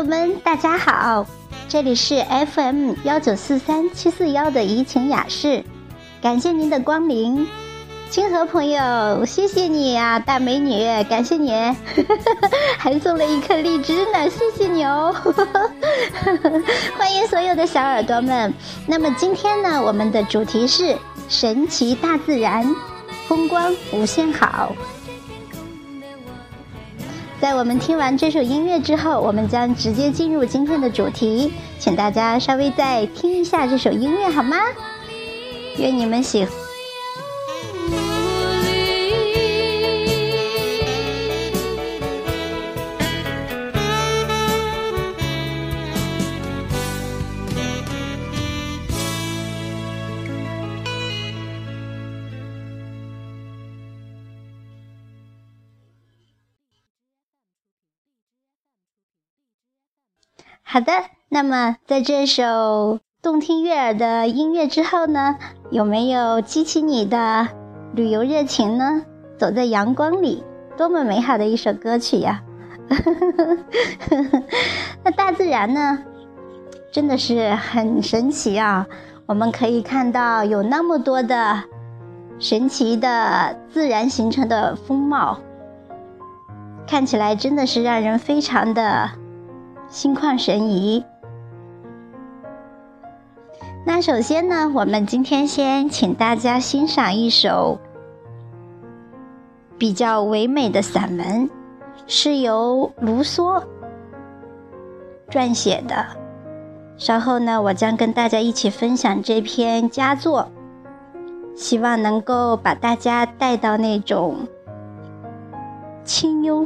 [0.00, 1.26] 朋友们，大家好，
[1.68, 2.24] 这里是
[2.54, 5.62] FM 幺九四三七四幺的怡情雅室，
[6.22, 7.46] 感谢您的光临。
[8.08, 11.52] 清河朋友，谢谢你啊，大美女，感谢你，
[12.78, 15.14] 还送了一颗荔枝呢，谢谢你哦。
[16.96, 18.54] 欢迎所有的小耳朵们。
[18.86, 20.96] 那么今天呢，我们的主题是
[21.28, 22.64] 神奇大自然，
[23.28, 24.74] 风光无限好。
[27.40, 34.58] 在我们听完这首音乐之后，我们将直接进入今天的主题，请大家稍微再听一下这首音乐好吗？
[35.78, 36.46] 愿你们喜。
[60.72, 60.92] 好的，
[61.28, 65.36] 那么在这首动听悦耳的音乐之后呢，
[65.68, 67.48] 有没有激起你的
[67.92, 69.02] 旅游热情呢？
[69.36, 70.44] 走在阳光里，
[70.76, 72.40] 多么美好的一首歌曲呀！
[75.02, 75.98] 那大自然呢，
[76.92, 78.86] 真的是很神奇啊！
[79.26, 81.64] 我们可以看到有那么多的
[82.38, 85.36] 神奇的自然形成的风貌，
[86.86, 89.10] 看起来真的是让人非常的。
[89.90, 91.04] 心旷神怡。
[93.84, 97.76] 那首先呢，我们今天先请大家欣赏一首
[99.76, 101.50] 比较唯美的散文，
[102.06, 103.60] 是由卢梭
[105.28, 106.06] 撰写的。
[106.96, 110.46] 稍后呢，我将跟大家一起分享这篇佳作，
[111.56, 114.36] 希望能够把大家带到那种
[116.04, 116.64] 清幽、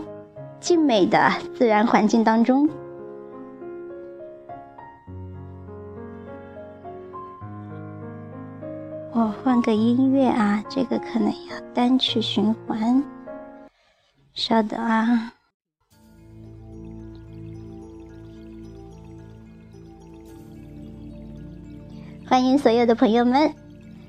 [0.61, 2.69] 静美的自然环境当中。
[9.17, 13.01] 我换个音乐啊，这个可能要单曲循环。
[14.35, 15.33] 稍等啊，
[22.27, 23.55] 欢迎所有的朋友们，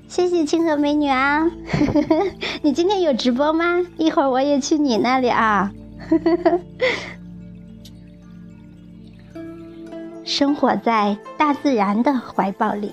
[0.08, 1.48] 谢谢清河美女啊！
[2.62, 3.80] 你今天有直播吗？
[3.96, 5.72] 一会儿我也去你那里啊！
[10.24, 12.90] 生活在大自然的怀抱里。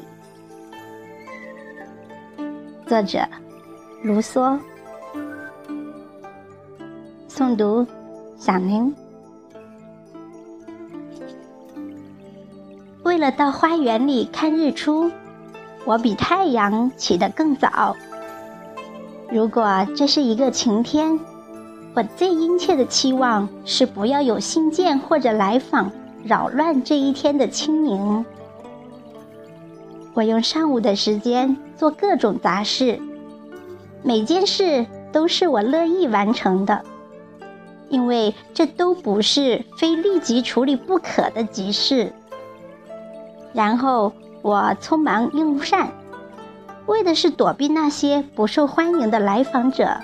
[2.94, 3.28] 作者：
[4.04, 4.56] 卢梭。
[7.28, 7.88] 诵读：
[8.38, 8.94] 小宁。
[13.02, 15.10] 为了到花园里看日出，
[15.86, 17.96] 我比太阳起得更早。
[19.32, 21.20] 如果这是一个晴天，
[21.96, 25.92] 我最殷切的期望是不要有信件或者来访
[26.24, 28.24] 扰乱这一天的清宁。
[30.16, 33.00] 我用上午的时间做各种杂事，
[34.04, 36.84] 每件事都是我乐意完成的，
[37.90, 42.14] 因为这都不是非立即处理不可的急事。
[43.54, 44.14] 然后
[44.44, 45.92] 我匆忙用膳，
[46.86, 49.98] 为的是躲避那些不受欢迎的来访者，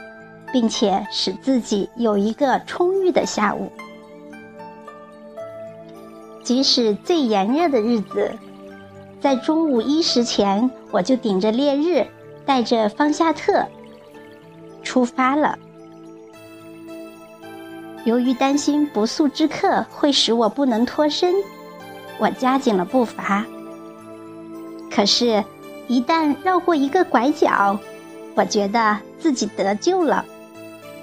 [0.51, 3.71] 并且使自己有一个充裕的下午。
[6.43, 8.31] 即使最炎热的日子。
[9.21, 12.07] 在中午一时前，我就顶着烈日，
[12.45, 13.65] 带着方夏特
[14.81, 15.59] 出发了。
[18.05, 21.35] 由于担心不速之客会使我不能脱身，
[22.17, 23.45] 我加紧了步伐。
[24.89, 25.43] 可是，
[25.87, 27.77] 一旦绕过一个拐角，
[28.35, 30.23] 我觉得自己得救了，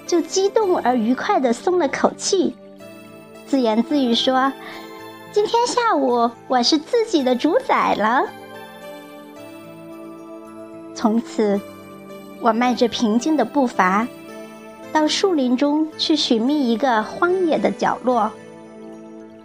[0.06, 2.54] 就激动而愉快地松了口气，
[3.46, 4.50] 自言自语说。
[5.36, 8.24] 今天下午我是自己的主宰了。
[10.94, 11.60] 从此，
[12.40, 14.08] 我迈着平静的步伐，
[14.94, 18.30] 到树林中去寻觅一个荒野的角落，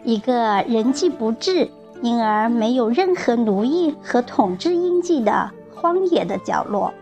[0.06, 1.70] 一个人迹不至，
[2.02, 6.94] 因而没有任何奴役和统治印记的荒野的角落，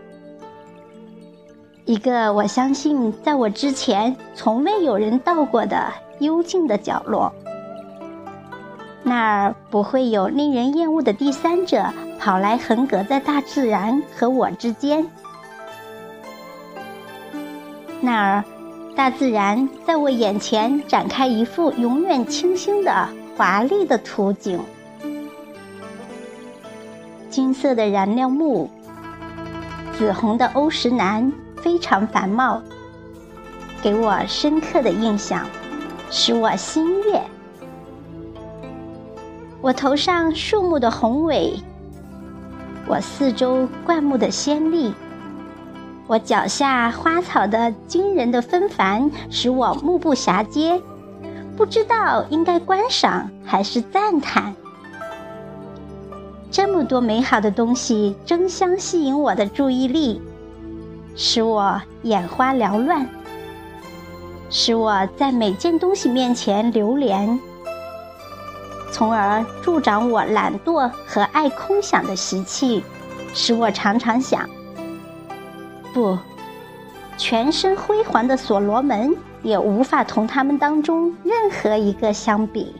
[1.84, 7.32] 一个我相信在我之前从未有人到过的幽静的角落。
[9.02, 11.86] 那儿不会有令人厌恶的第三者
[12.18, 15.06] 跑来横隔在大自然和我之间。
[18.00, 18.44] 那儿，
[18.94, 24.60] 大自然在我眼前展开一幅永远清新的华丽的图景。
[27.30, 28.68] 金色的燃料木，
[29.96, 31.32] 紫红的欧石楠
[31.62, 32.60] 非常繁茂，
[33.82, 35.46] 给我深刻的印象，
[36.10, 37.22] 使我心悦。
[39.62, 41.54] 我头上树木的宏伟，
[42.86, 44.94] 我四周灌木的鲜丽，
[46.06, 50.80] 我脚下花草的惊人的纷繁，使我目不暇接，
[51.58, 54.54] 不知道应该观赏还是赞叹。
[56.50, 60.22] 这么多美好的东西争相吸引我的注意力，
[61.14, 63.06] 使我眼花缭乱，
[64.48, 67.38] 使我在每件东西面前流连，
[68.90, 72.82] 从而助长我懒惰和爱空想的习气，
[73.32, 74.48] 使我常常想：
[75.94, 76.18] 不，
[77.16, 82.74] 全身辉煌的所罗门也无法同他们当中任何一个相比。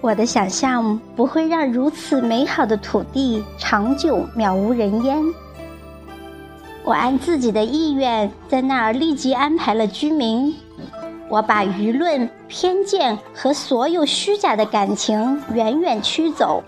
[0.00, 5.22] 我的想象不会让如此美好的土地长久渺无人烟。
[6.82, 10.56] 我按自己的意愿在那儿立即安排了居民。
[11.30, 16.62] 我把舆论、偏见和所有虚假的感情远远驱走，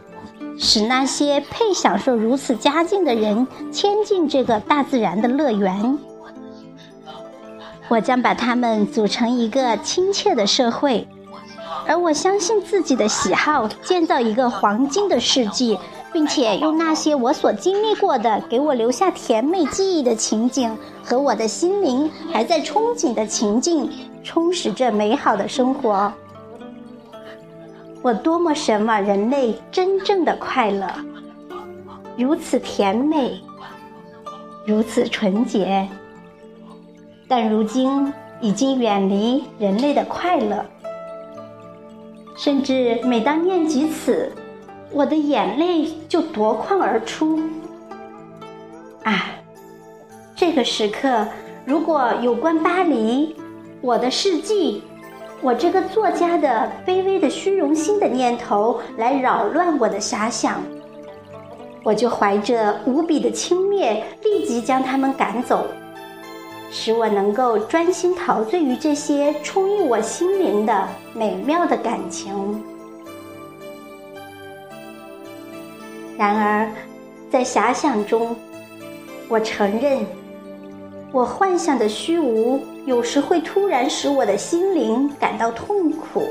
[0.57, 5.99] 使那些配享受如此佳境的人迁进这个大自然的乐园。
[7.89, 11.07] 我将把他们组成一个亲切的社会。
[11.85, 15.77] 而我相信自己的喜好，建造一个黄金的世纪，
[16.13, 23.91] 并且用那些我所经历过的、给我留下甜美记忆的情景和我的心灵还在憧憬的情境，
[24.23, 26.13] 充实着美好的生活。
[28.03, 30.89] 我多么神往人类真正的快乐，
[32.17, 33.41] 如此甜美，
[34.67, 35.89] 如此纯洁，
[37.29, 40.65] 但如今已经远离人类的快乐。
[42.37, 44.33] 甚至每当念及此，
[44.91, 47.39] 我的眼泪就夺眶而出。
[49.05, 49.27] 啊，
[50.35, 51.29] 这个时刻，
[51.65, 53.37] 如果有关巴黎，
[53.83, 54.85] 我的事迹，
[55.41, 60.63] 我这个作家的卑微的虚荣心的念头来扰乱我的遐想，
[61.83, 65.67] 我就怀着无比的轻蔑，立即将他们赶走。
[66.71, 72.63] 使我能够专心陶醉于这些充溢我心灵的美妙的感情。
[76.17, 76.71] 然而，
[77.31, 78.37] 在遐想中，
[79.29, 80.07] 我承认，
[81.11, 86.27] 我幻想的虚无有时会突然使我的心灵感到痛苦，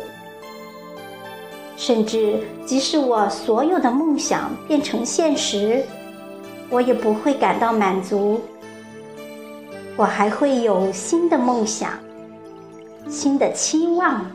[1.77, 5.83] 甚至即使我所有的梦想变成现实，
[6.69, 8.41] 我也不会感到满足。
[9.95, 11.91] 我还会有新的梦想、
[13.09, 14.25] 新的期望、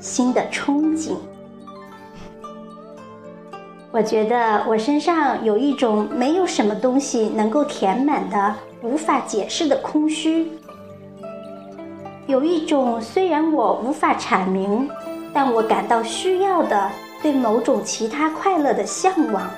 [0.00, 1.16] 新的憧憬。
[3.90, 10.50] 我觉得我身上有一种没有什么东西能够填满的、无法解释的空虚，
[12.32, 14.88] 有一种虽然我无法阐明，
[15.34, 16.90] 但我感到需要的
[17.22, 19.50] 对某种其他快乐的向往。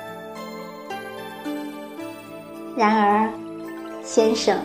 [2.75, 3.29] 然而。
[4.03, 4.59] 先生，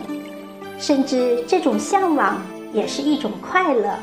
[0.77, 2.39] 甚至这种向往
[2.73, 3.97] 也是一种快乐，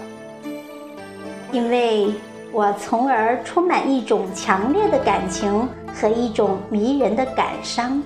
[1.53, 2.13] 因为
[2.51, 8.03] 我从而充满一种强烈的感情和一种迷人的感伤，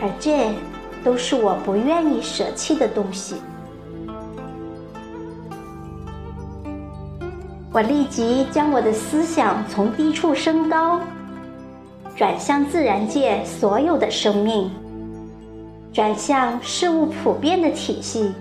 [0.00, 0.54] 而这
[1.04, 3.34] 都是我不愿意舍弃的东西。
[7.76, 10.98] 我立即将我的思想从低处升高，
[12.16, 14.70] 转向自然界所有的生命。
[15.92, 18.32] 转向事物普遍的体系，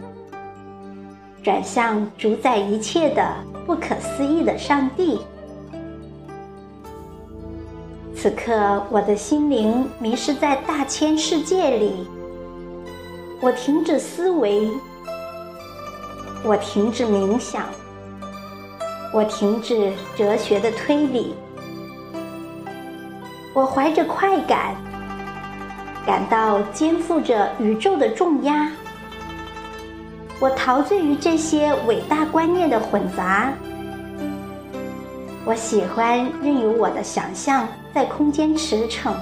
[1.43, 3.29] 转向主宰一切的
[3.65, 5.19] 不可思议的上帝。
[8.15, 12.07] 此刻，我的心灵迷失在大千世界里。
[13.41, 14.69] 我停止思维，
[16.41, 17.65] 我停止冥想，
[19.15, 21.33] 我停止哲学的推理。
[23.53, 24.75] 我怀着快感。
[26.05, 28.69] 感到肩负着宇宙的重压，
[30.37, 33.51] 我陶醉于这些伟大观念的混杂。
[35.45, 39.13] 我喜欢任由我的想象在空间驰骋。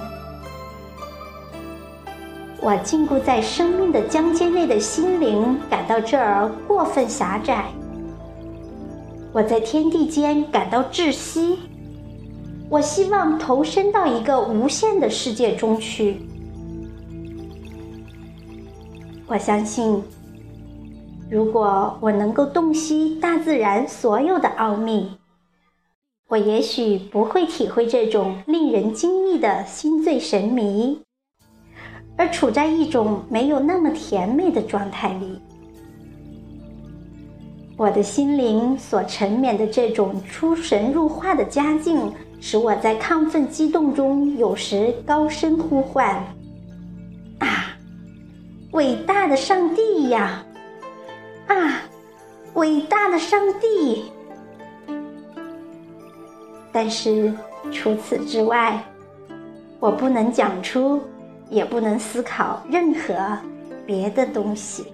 [2.60, 7.66] 我禁锢在生命的疆界内的心灵感到这儿过分狭窄。
[9.34, 11.58] 我在天地间感到窒息。
[12.70, 16.18] 我希望投身到一个无限的世界中去。
[19.26, 20.04] 我相信，
[21.32, 25.10] 如果我能够洞悉大自然所有的奥秘，
[26.28, 31.02] 我也许不会体会这种令人惊异的心醉神迷，
[32.16, 35.40] 而处在一种没有那么甜美的状态里。
[37.76, 46.24] 我的心灵所沉湎的这种出神入化的佳境，使我在亢奋激动中有时高声呼唤
[47.40, 47.76] ：“啊，
[48.74, 50.46] 伟大的上帝呀！
[51.48, 51.82] 啊，
[52.54, 54.12] 伟大的上帝！”
[56.72, 57.34] 但是
[57.72, 58.84] 除此之外，
[59.80, 61.02] 我不能讲出，
[61.50, 63.16] 也不能思考任何
[63.84, 64.93] 别的东西。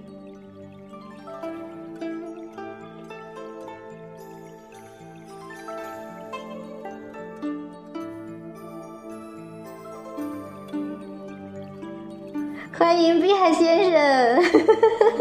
[12.89, 14.43] 欢迎碧海先生，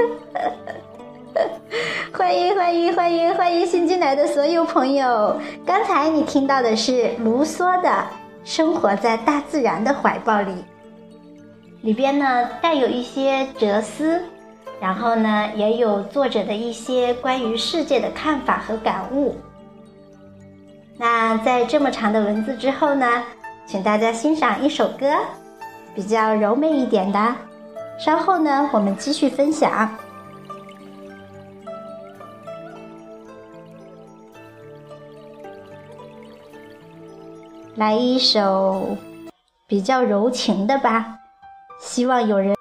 [2.17, 5.39] 欢迎欢迎欢迎欢迎新进来的所有朋友。
[5.67, 7.91] 刚才你听到的是卢梭的
[8.43, 10.53] 《生活在大自然的怀抱里》，
[11.83, 14.23] 里边呢带有一些哲思，
[14.81, 19.37] 然后呢也有作者的一些关于世界的看法和感悟。
[20.97, 23.25] 那在这么长的文字之后呢，
[23.67, 25.13] 请大家欣赏一首歌，
[25.95, 27.35] 比较柔美一点的。
[27.99, 29.91] 稍后呢，我们继续分享。
[37.75, 38.97] 来一首
[39.67, 41.19] 比较柔情的吧，
[41.81, 42.58] 希望有人。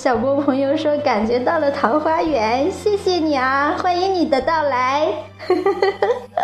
[0.00, 5.06] 小波朋友说感觉到了桃花源，谢谢你啊，欢迎你的到来，
[5.46, 6.42] 呵呵呵呵呵。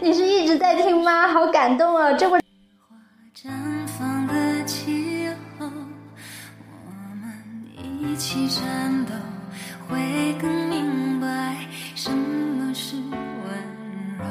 [0.00, 1.28] 你是一直在听吗？
[1.28, 2.40] 好感动哦，这会。
[2.40, 3.50] 我
[7.20, 7.30] 们
[8.00, 8.64] 一起颤
[9.04, 9.12] 抖，
[9.90, 11.26] 会更明白
[11.94, 13.52] 什么是温
[14.18, 14.24] 柔。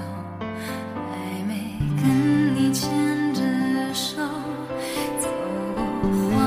[1.11, 1.15] 还
[1.47, 3.43] 没跟你牵着
[3.93, 4.17] 手
[5.19, 5.29] 走
[6.31, 6.42] 过。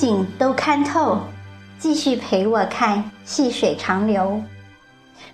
[0.00, 1.18] 景都看透，
[1.78, 4.40] 继续陪我看细水长流。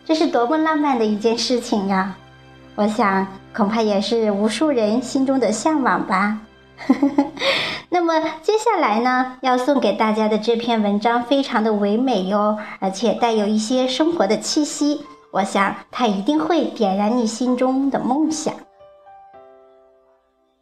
[0.05, 2.17] 这是多么浪漫的一件事情呀！
[2.75, 3.25] 我想，
[3.55, 6.41] 恐怕也是无数人心中的向往吧。
[7.91, 15.07] 那么接下来呢，要送给大家的这篇文章非常的唯美哟，而且带有一些生活的气息。
[15.31, 18.53] 我想，它一定会点燃你心中的梦想。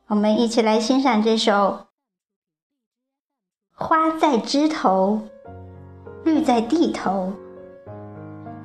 [0.09, 1.53] 我们一起来欣赏这首
[3.87, 5.21] 《花在枝头，
[6.25, 7.31] 绿在地头》。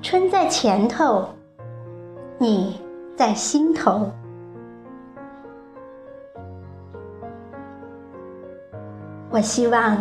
[0.01, 1.27] 春在前头，
[2.37, 2.79] 你
[3.17, 4.09] 在心头。
[9.29, 9.97] 我希望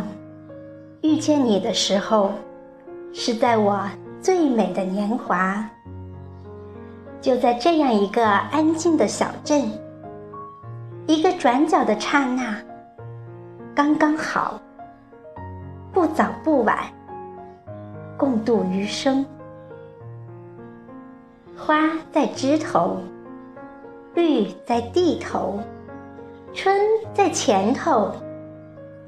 [1.00, 2.30] 遇见你的时候，
[3.12, 3.76] 是在我
[4.22, 5.68] 最美的年华。
[7.20, 9.68] 就在这样一个安静的小镇，
[11.08, 12.56] 一个转角的刹那，
[13.74, 14.60] 刚刚好，
[15.98, 16.78] 不早不晚，
[18.16, 19.26] 共度余生。
[21.56, 22.98] 花在枝头，
[24.14, 25.58] 绿在地头，
[26.54, 26.72] 春
[27.12, 28.12] 在前头，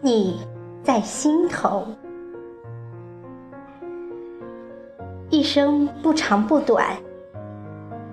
[0.01, 0.41] 你
[0.83, 1.87] 在心头。
[5.29, 6.85] 一生不长不短，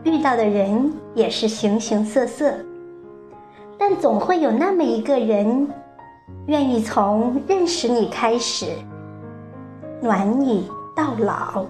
[0.04, 2.54] 遇到的人也是形形色色，
[3.76, 5.68] 但总会有那么一个人，
[6.48, 8.68] 愿意从认识你开始，
[10.02, 11.66] 暖你到老。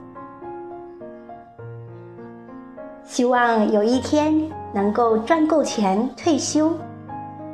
[3.04, 6.72] 希望有一天能够赚够钱退休，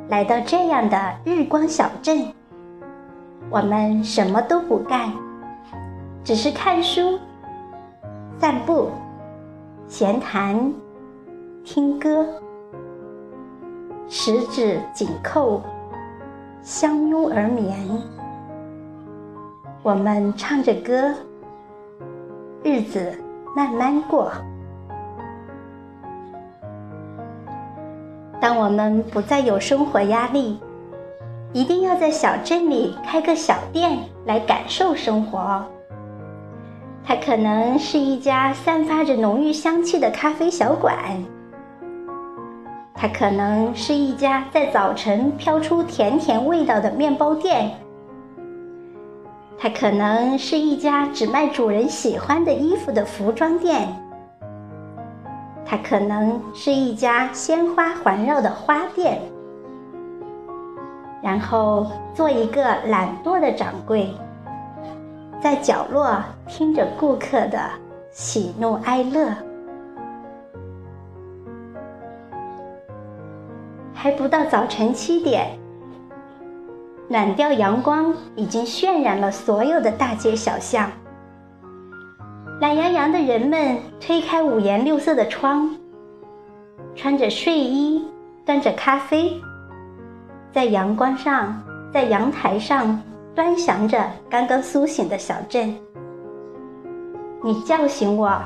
[0.08, 2.26] 来到这样的日光小镇。
[3.50, 5.12] 我们什么都不干，
[6.24, 7.18] 只是看书、
[8.38, 8.90] 散步、
[9.86, 10.72] 闲谈、
[11.62, 12.26] 听歌，
[14.08, 15.62] 十指紧扣，
[16.64, 17.78] 相拥而眠。
[19.82, 21.14] 我们唱着歌，
[22.62, 23.12] 日子
[23.54, 24.32] 慢慢过。
[28.40, 30.58] 当我们不再有生活压力，
[31.52, 35.62] 一定要在小镇里开个小店来感受生活。
[37.04, 40.96] 它可能是一家散发着浓郁香气的咖啡小馆，
[42.96, 47.70] 它可能是一家在早晨飘出甜甜味道的面包店，
[49.58, 53.88] 它可能是一家只卖主人喜欢的衣服的服装店。
[55.66, 59.20] 它可能是一家鲜花环绕的花店，
[61.20, 64.14] 然后做一个懒惰的掌柜，
[65.42, 67.58] 在角落听着顾客的
[68.12, 69.34] 喜怒哀乐。
[74.04, 75.58] 还不到早晨七点，
[77.08, 80.92] 暖调阳光已经渲染了所有的大街小巷。
[82.60, 85.74] 懒洋洋的人们推开五颜六色的窗，
[86.94, 88.06] 穿着睡衣，
[88.44, 89.40] 端着咖啡，
[90.52, 91.58] 在阳光上，
[91.90, 93.00] 在阳台上
[93.34, 95.74] 端详着刚刚苏醒的小镇。
[97.42, 98.38] 你叫醒我，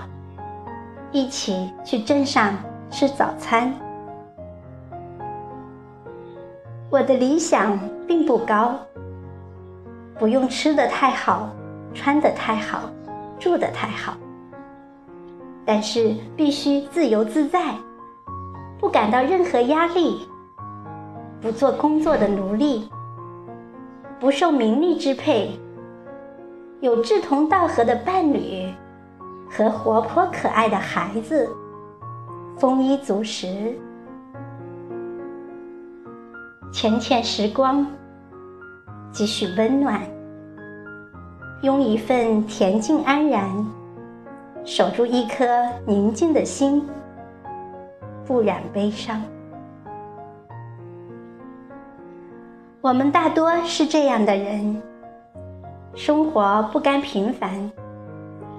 [1.11, 2.55] 一起去镇上
[2.92, 3.75] 吃早餐。
[6.90, 8.79] 我的理想并不高，
[10.18, 11.51] 不用吃的太好，
[11.94, 12.90] 穿的太好。
[13.40, 14.14] 住的太好，
[15.64, 17.72] 但是必须自由自在，
[18.81, 20.27] 不感到任何压力，
[21.40, 22.90] 不做工作的奴隶，
[24.18, 25.57] 不受名利支配，
[26.81, 28.74] 有志同道合的伴侣
[29.48, 31.48] 和活泼可爱的孩子，
[32.59, 33.79] 丰衣足食，
[36.71, 37.87] 浅浅时光，
[39.11, 40.01] 几许温暖。
[41.63, 43.67] 拥一份恬静安然，
[44.65, 45.45] 守住一颗
[45.87, 46.87] 宁静的心，
[48.25, 49.21] 不染悲伤。
[52.81, 54.81] 我们大多是这样的人，
[55.95, 57.73] 生活不甘平凡，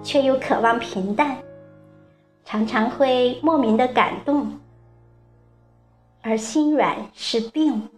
[0.04, 1.38] 却又渴望平淡，
[2.44, 4.60] 常常会莫名的感动，
[6.22, 7.90] 而心软是病，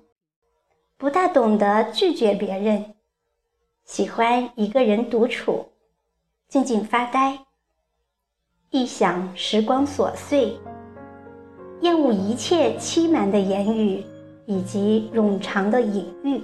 [1.01, 2.93] 不大懂得拒绝别人。
[3.85, 5.65] 喜欢一个人独处，
[6.47, 7.39] 静静发呆，
[8.69, 10.55] 一想时光琐碎，
[11.79, 14.05] 厌恶一切欺瞒的言语
[14.45, 16.39] 以及冗长的隐喻。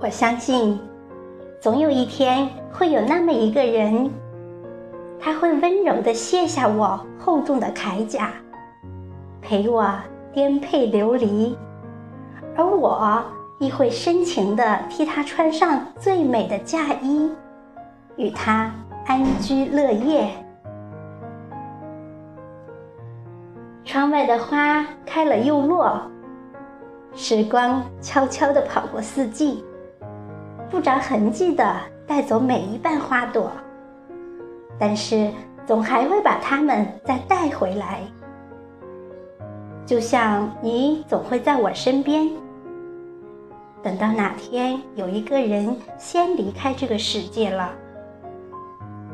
[0.00, 0.78] 我相信，
[1.60, 4.08] 总有一天会有那么一个人，
[5.18, 8.32] 他会温柔地卸下我厚重的铠甲，
[9.40, 9.92] 陪我
[10.32, 11.56] 颠沛流离。
[12.56, 13.22] 而我
[13.58, 17.30] 亦会深情地替他穿上最美的嫁衣，
[18.16, 18.70] 与他
[19.06, 20.28] 安居乐业。
[23.84, 26.00] 窗外的花开了又落，
[27.14, 29.64] 时光悄悄地跑过四季，
[30.70, 33.50] 不着痕迹地带走每一瓣花朵，
[34.78, 35.30] 但是
[35.66, 38.00] 总还会把它们再带回来。
[39.84, 42.30] 就像你总会在我身边，
[43.82, 47.72] 等到哪天有一个人先离开这个世界了，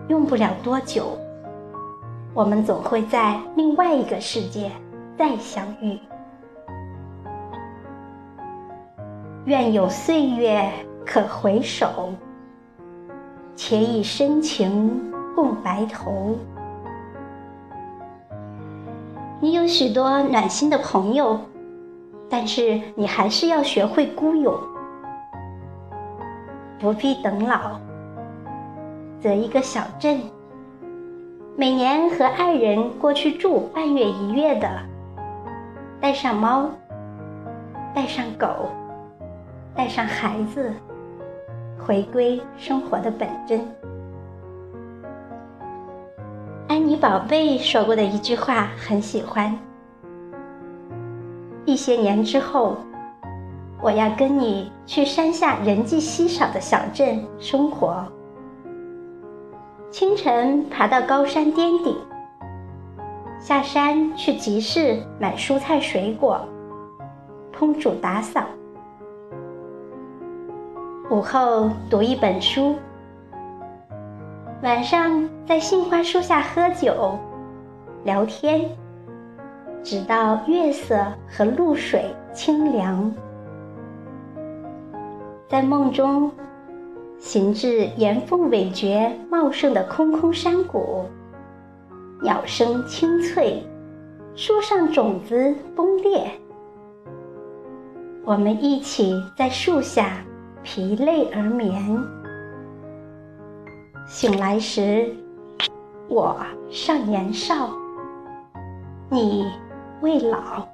[0.09, 1.19] 用不了多久。
[2.35, 4.71] 我们总会在另外一个世界
[5.17, 5.99] 再相遇。
[9.47, 10.71] 愿有岁月
[11.07, 12.13] 可回首，
[13.57, 16.37] 且以深情共白头。
[19.41, 21.39] 你有许多暖心的朋友，
[22.29, 24.53] 但是你还是要学会孤勇，
[26.81, 27.79] 不必等老，
[29.21, 30.21] 择一个小镇。
[31.57, 34.69] 每年和爱人过去住半月一月的，
[36.01, 36.69] 带上猫，
[37.95, 38.69] 带上狗，
[39.73, 40.73] 带上孩子，
[41.79, 43.61] 回归生活的本真。
[46.69, 49.59] 安妮宝贝说过的一句话很喜欢：
[51.65, 52.77] 一些年之后，
[53.81, 58.07] 我要跟你去山下人迹稀少的小镇生活。
[59.91, 61.97] 清晨爬到高山巅顶，
[63.41, 66.39] 下山去集市买蔬菜水果，
[67.59, 68.43] 烹煮打扫。
[71.11, 72.75] 午后读一本书，
[74.61, 77.17] 晚上在杏花树下喝酒、
[78.03, 78.69] 聊天，
[79.85, 80.97] 直到月色
[81.29, 83.15] 和露水清凉，
[85.49, 86.31] 在梦中。
[87.21, 91.05] 行至岩缝尾绝茂盛的空空山谷，
[92.23, 93.61] 鸟声清脆，
[94.37, 96.31] 树上种子崩裂。
[98.25, 100.25] 我们一起在树下
[100.63, 102.18] 疲累而眠。
[104.09, 105.15] 醒来时，
[106.09, 106.35] 我
[106.71, 107.69] 尚年少，
[109.11, 109.53] 你
[110.01, 110.67] 未老。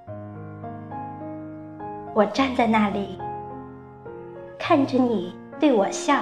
[2.15, 3.19] 我站在那里，
[4.57, 5.35] 看着你。
[5.59, 6.17] 对我笑，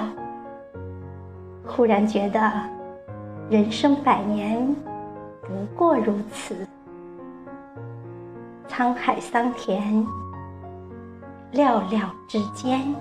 [1.67, 2.51] 忽然觉得
[3.49, 4.75] 人生百年
[5.41, 6.67] 不过如此，
[8.67, 10.05] 沧海桑田，
[11.51, 12.95] 寥寥之间。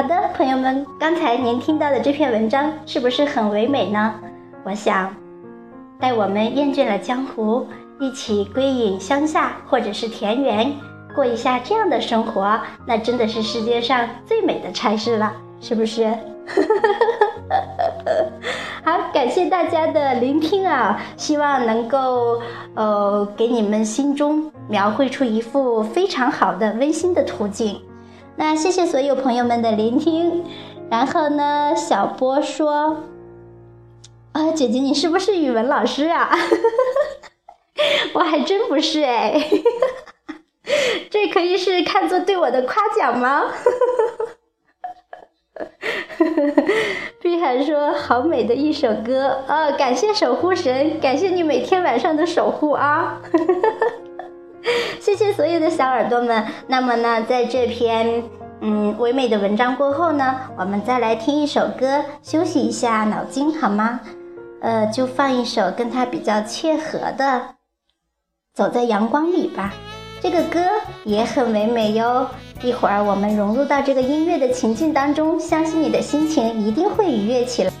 [0.00, 4.14] 好的，朋友们，刚才您听到的这篇文章是不是很唯美呢？
[4.64, 5.14] 我想，
[6.00, 7.66] 待我们厌倦了江湖。
[7.98, 10.72] 一起归隐乡下，或者是田园，
[11.14, 16.10] 过一下这样的生活，那真的是世界上最美的差事了，是不是？
[18.82, 20.98] 好，感谢大家的聆听啊！
[21.18, 22.40] 希望能够
[22.74, 27.78] 呃给你们心中描绘出一幅非常好的温馨的图景。
[28.40, 30.42] 那谢谢所有朋友们的聆听。
[30.90, 33.02] 然后呢，小波说
[34.32, 36.30] ：“啊，姐姐，你是不是语文老师啊？”
[38.14, 39.46] 我还真不是哎，
[41.10, 43.44] 这可以是看作对我的夸奖吗？
[47.20, 49.70] 碧海说：“好美的一首歌啊！
[49.72, 53.20] 感谢守护神，感谢你每天晚上的守护啊！
[55.00, 56.44] 谢谢所有的小耳朵们。
[56.66, 58.22] 那么呢，在这篇
[58.60, 64.00] 嗯唯美的文章过后呢，我们再来听一首歌，休息一下脑筋好吗？
[64.60, 67.42] 呃，就放一首跟它比较切合的。
[68.52, 69.72] 走在阳光里吧，
[70.20, 70.60] 这个歌
[71.04, 72.26] 也很唯美哟。
[72.62, 77.72] 一会儿我们融入到这个音乐的情境当中，相信你的心情一定会愉悦起来。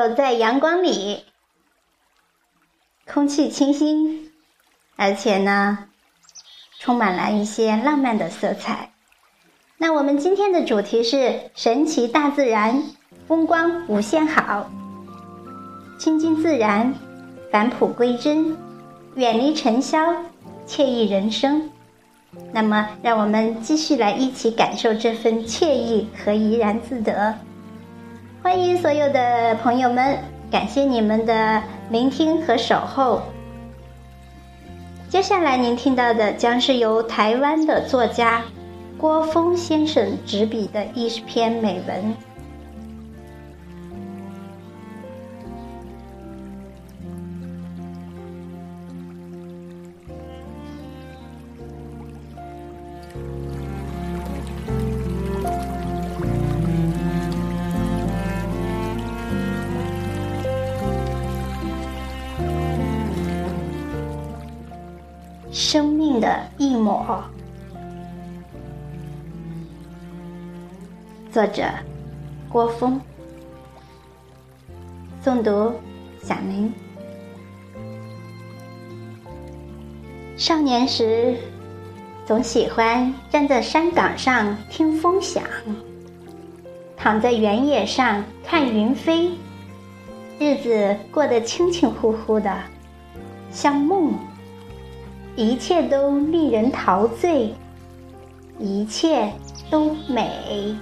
[0.00, 1.24] 走在阳光里，
[3.06, 4.32] 空气清新，
[4.96, 5.90] 而且呢，
[6.78, 8.92] 充满了一些浪漫的色彩。
[9.76, 12.82] 那我们今天的主题是神奇大自然，
[13.28, 14.70] 风光无限好，
[15.98, 16.94] 亲近自然，
[17.52, 18.56] 返璞归真，
[19.16, 19.98] 远离尘嚣，
[20.66, 21.70] 惬意人生。
[22.54, 27.38] 那么，让我们继续来一起感受这份惬意和怡然自得。
[28.42, 30.18] 欢迎所有的朋友们，
[30.50, 33.20] 感谢你们的聆听和守候。
[35.10, 38.42] 接下来您听到的将是由台湾的作家
[38.96, 42.16] 郭峰先生执笔的一篇美文。
[71.32, 71.62] 作者
[72.48, 73.00] 郭峰，
[75.24, 75.72] 诵读
[76.24, 76.72] 小明。
[80.36, 81.36] 少年时，
[82.26, 85.44] 总喜欢站在山岗上听风响，
[86.96, 89.30] 躺在原野上看云飞，
[90.40, 92.52] 日子过得清清乎乎的，
[93.52, 94.14] 像梦。
[95.36, 97.54] 一切都令人陶醉，
[98.58, 99.32] 一切
[99.70, 100.76] 都美。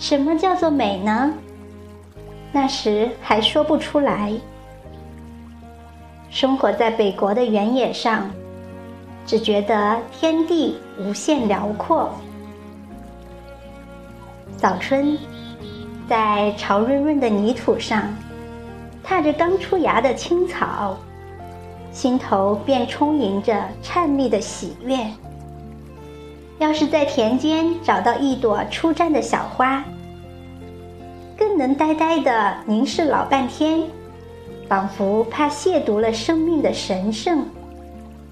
[0.00, 1.34] 什么叫做美呢？
[2.50, 4.32] 那时还说不出来。
[6.30, 8.30] 生活在北国的原野上，
[9.26, 12.10] 只觉得天地无限辽阔。
[14.56, 15.18] 早春，
[16.08, 18.02] 在潮润润的泥土上，
[19.04, 20.96] 踏着刚出芽的青草。
[21.92, 24.96] 心头便充盈着颤栗的喜悦。
[26.60, 29.82] 要是在田间找到一朵初绽的小花，
[31.34, 33.82] 更能呆呆的凝视老半天，
[34.68, 37.46] 仿佛怕亵渎了生命的神圣，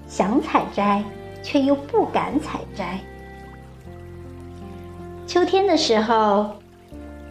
[0.07, 1.03] 想采摘
[1.41, 2.99] 却又不敢采摘。
[5.25, 6.51] 秋天的时候，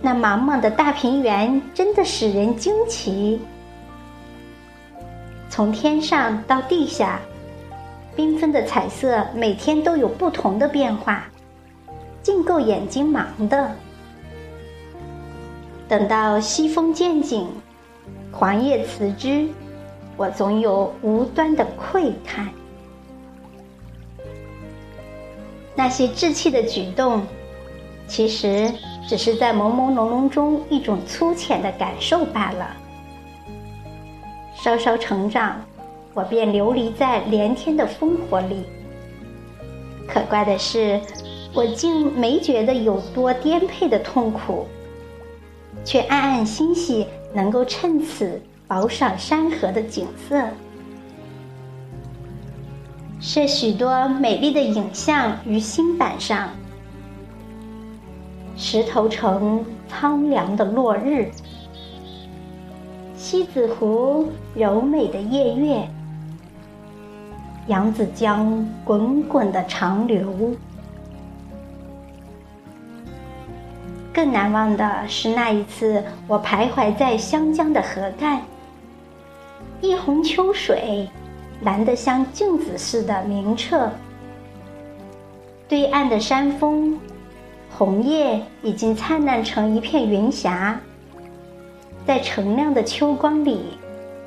[0.00, 3.40] 那茫茫的大平原真的使人惊奇。
[5.48, 7.20] 从天上到地下，
[8.18, 11.28] 缤纷的彩色每天都有不同的变化，
[12.20, 13.70] 尽够眼睛忙的。
[15.87, 17.46] 等到西风渐紧，
[18.33, 19.48] 黄叶辞枝，
[20.16, 22.48] 我总有无端的喟叹。
[25.76, 27.22] 那些稚气的举动，
[28.09, 28.68] 其实
[29.09, 32.74] 只是在朦朦胧胧中一种粗浅的感受罢了。
[34.57, 35.64] 稍稍成长，
[36.14, 38.64] 我便流离在连天的烽火里。
[40.07, 41.01] 可怪的是，
[41.55, 44.66] 我竟没觉得有多颠沛的痛苦，
[45.85, 50.42] 却暗暗欣喜能够趁此饱赏山河的景色，
[53.21, 56.51] 设许多美丽的影像于新板上。
[58.57, 61.31] 石头城苍凉的落日。
[63.14, 65.88] 西子湖柔美的夜月，
[67.68, 70.54] 扬子江滚滚的长流。
[74.12, 78.40] 更难忘的是那一次，我徘徊在湘江的河岸，
[79.81, 81.09] 一泓秋水，
[81.62, 83.88] 蓝得像镜子似的明澈。
[85.69, 86.98] 对岸的山峰，
[87.71, 90.81] 红叶已经灿烂成一片云霞。
[92.06, 93.79] 在澄亮的秋光里，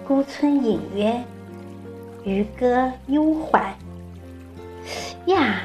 [0.08, 1.20] 孤村隐约，
[2.24, 3.76] 渔歌悠缓。
[5.26, 5.62] 呀，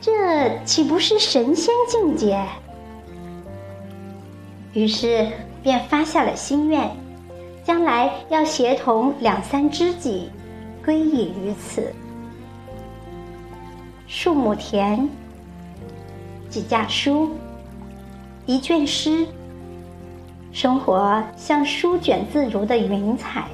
[0.00, 2.44] 这岂不是神仙境界？
[4.72, 5.28] 于是
[5.62, 6.90] 便发下了心愿，
[7.64, 10.30] 将来要协同两三知己，
[10.84, 11.92] 归隐于此。
[14.06, 15.08] 数亩田，
[16.48, 17.30] 几架书，
[18.46, 19.26] 一卷诗。
[20.52, 23.48] 生活像舒卷自如的云彩。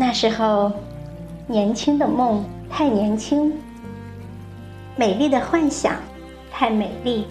[0.00, 0.72] 那时候，
[1.46, 3.52] 年轻的梦太年轻，
[4.96, 5.94] 美丽的幻想
[6.50, 7.26] 太美丽。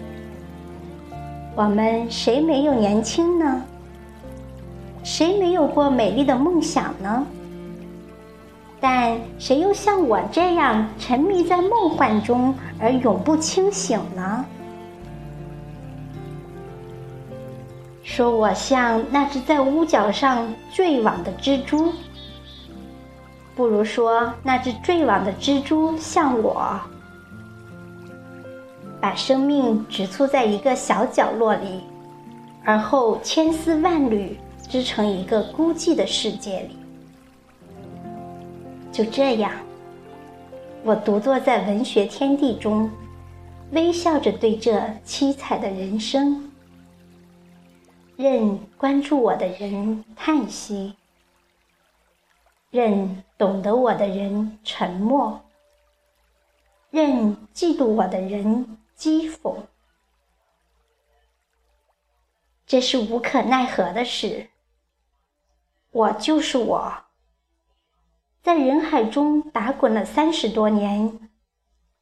[1.56, 3.60] 我们谁没有年轻呢？
[5.02, 7.26] 谁没有过美丽的梦想呢？
[8.78, 14.44] 但谁又像我这样沉迷在梦幻中而永不清醒呢？
[18.04, 21.92] 说我像那只在屋角上坠网的蜘蛛，
[23.60, 26.80] 不如说那只坠网的蜘蛛像我，
[28.98, 31.82] 把生命只簇在一个小角落里，
[32.64, 34.34] 而后千丝万缕
[34.66, 36.76] 织成一个孤寂的世界里。
[38.90, 39.52] 就这样，
[40.82, 42.90] 我独坐在文学天地中，
[43.72, 46.50] 微笑着对这七彩的人生，
[48.16, 50.94] 任关注我的人叹息，
[52.70, 55.44] 任懂得我的人沉默，
[56.90, 59.56] 任嫉妒我的人讥讽。
[62.64, 64.50] 这是无可奈何的事。
[65.90, 67.04] 我就是我。
[68.40, 71.28] 在人海中打滚了三十多年，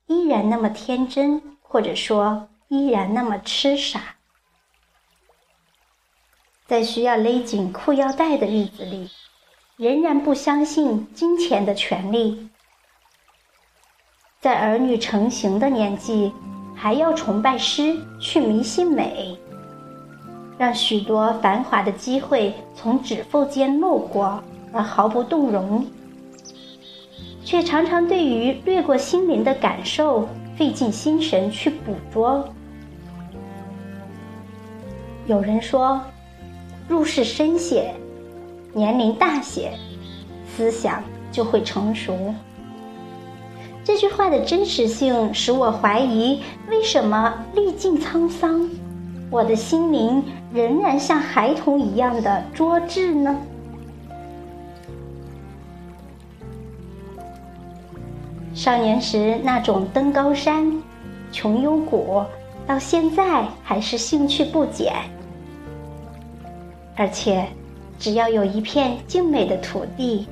[0.07, 4.17] 依然那么天真，或者说依然那么痴傻。
[6.67, 9.11] 在需要勒紧裤腰带的日子里，
[9.79, 12.49] 仍然不相信金钱的权利。
[14.41, 16.33] 在儿女成型的年纪，
[16.75, 19.39] 还要崇拜诗，去迷信美，
[20.59, 25.87] 让许多繁华的机会从指缝间漏过，而毫不动容。
[27.45, 32.49] 却常常对于掠过心灵的感受费尽心神去捕捉。
[35.27, 36.01] 有人说，
[36.89, 37.95] 入世深险，
[38.79, 39.73] 年龄大些，
[40.47, 41.03] 思想
[41.33, 42.17] 就会成熟。
[43.83, 48.71] 这句话的真实性使我怀疑：为什么历尽沧桑，
[49.31, 50.23] 我的心灵
[50.53, 53.37] 仍然像孩童一样的拙智呢？
[58.55, 60.73] 少年时那种登高山、
[61.33, 62.23] 穷幽谷，
[62.67, 64.93] 到现在还是兴趣不减。
[66.95, 67.47] 而且，
[67.99, 70.27] 只要有一片静美的土地，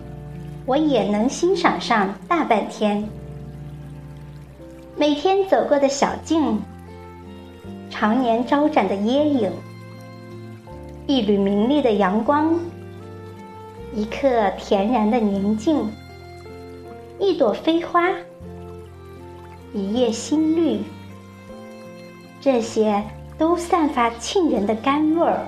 [0.64, 3.08] 我也能欣赏上大半天。
[4.96, 6.60] 每天走过的小径，
[7.90, 9.50] 常年招展的椰影，
[11.06, 12.58] 一缕明丽的阳光，
[13.92, 15.90] 一刻恬然的宁静。
[17.18, 18.10] 一朵飞花，
[19.72, 20.80] 一叶新绿，
[22.40, 23.02] 这些
[23.38, 25.46] 都散发沁人的甘味儿，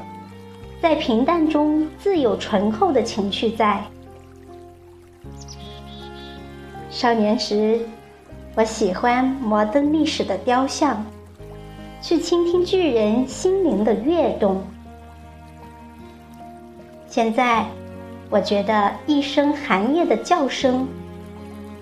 [0.81, 3.83] 在平淡中自有醇厚的情趣在。
[6.89, 7.81] 少年时，
[8.55, 11.05] 我喜欢摩登历史的雕像，
[12.01, 14.63] 去倾听巨人心灵的跃动。
[17.09, 17.67] 现在，
[18.31, 20.87] 我觉得一声寒夜的叫声。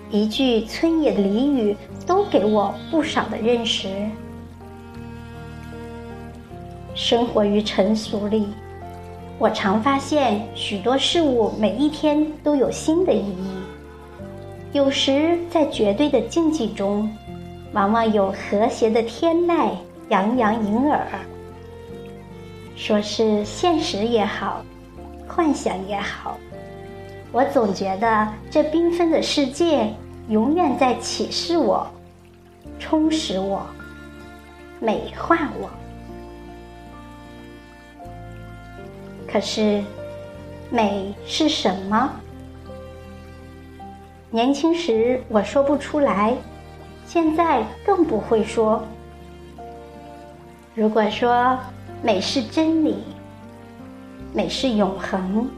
[0.09, 1.75] 一句村野俚语
[2.05, 3.89] 都给我不少的认识。
[6.95, 8.47] 生活于尘俗里，
[9.39, 13.51] 我常发现许多事物每一天都有新的意义。
[14.73, 17.09] 有时在绝对的静寂中，
[17.71, 19.69] 往往有和谐的天籁
[20.09, 21.05] 洋洋盈耳。
[22.75, 24.63] 说是现实也好，
[25.27, 26.37] 幻想也好。
[27.31, 29.93] 我总觉得这缤纷的世界
[30.29, 31.85] 永远在启示我、
[32.79, 33.61] 充实我、
[34.79, 35.69] 美化我。
[39.27, 39.83] 可是，
[40.69, 42.09] 美是什么？
[44.29, 46.33] 年轻时我说不出来，
[47.05, 48.83] 现在更不会说。
[50.75, 51.57] 如果说
[52.01, 53.03] 美是真理，
[54.33, 55.49] 美是永恒。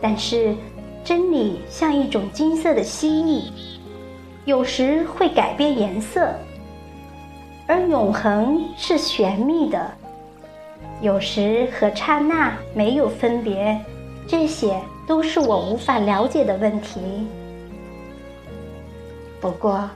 [0.00, 0.54] 但是，
[1.02, 3.50] 真理像一种金色的蜥蜴，
[4.44, 6.34] 有时会改变颜色；
[7.66, 9.90] 而永恒是玄秘的，
[11.00, 13.78] 有时和刹那没有分别。
[14.26, 17.00] 这些都是我无法了解的问题。
[19.40, 19.88] 不过，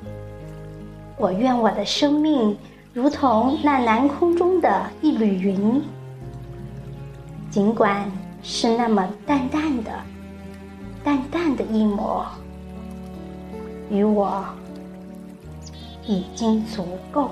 [1.16, 2.56] 我愿我的生命
[2.92, 5.82] 如同那南空中的一缕云，
[7.50, 8.10] 尽管。
[8.44, 9.92] 是那么淡淡的、
[11.04, 12.26] 淡淡的一抹，
[13.88, 14.44] 与我
[16.04, 17.30] 已经足够。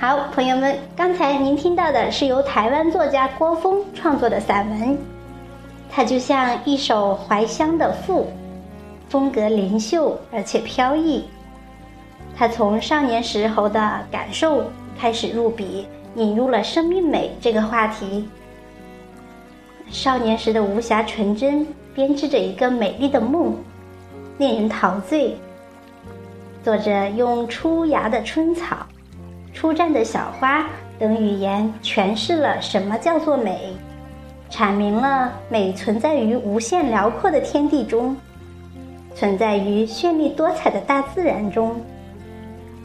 [0.00, 4.96] 好，朋友们，刚才您听到的是由台湾作家郭峰创作的散文，
[5.90, 8.28] 它就像一首怀乡的赋，
[9.08, 11.24] 风格灵秀而且飘逸。
[12.36, 14.62] 他从少年时候的感受
[14.96, 18.28] 开始入笔，引入了生命美这个话题。
[19.90, 23.52] 少年时的无暇纯真，编织着一个美丽的梦，
[24.38, 25.36] 令人陶醉。
[26.62, 28.86] 作者用初芽的春草。
[29.58, 30.64] 出绽的小花
[31.00, 33.72] 等语言诠释了什么叫做美，
[34.48, 38.16] 阐明了美存在于无限辽阔的天地中，
[39.16, 41.74] 存在于绚丽多彩的大自然中，